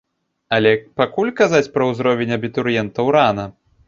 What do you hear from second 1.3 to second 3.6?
казаць пра ўзровень абітурыентаў рана.